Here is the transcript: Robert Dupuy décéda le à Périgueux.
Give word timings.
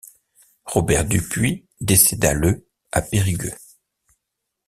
Robert 0.65 1.05
Dupuy 1.05 1.67
décéda 1.79 2.33
le 2.33 2.67
à 2.91 3.03
Périgueux. 3.03 3.53